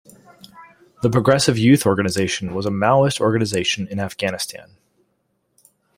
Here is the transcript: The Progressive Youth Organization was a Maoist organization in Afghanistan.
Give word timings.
The 1.03 1.11
Progressive 1.11 1.59
Youth 1.59 1.85
Organization 1.85 2.55
was 2.55 2.65
a 2.65 2.71
Maoist 2.71 3.21
organization 3.21 3.87
in 3.87 3.99
Afghanistan. 3.99 4.71